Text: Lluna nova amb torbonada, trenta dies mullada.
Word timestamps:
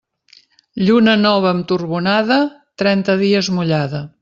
Lluna 0.87 1.13
nova 1.25 1.51
amb 1.57 1.67
torbonada, 1.73 2.39
trenta 2.83 3.19
dies 3.23 3.53
mullada. 3.59 4.05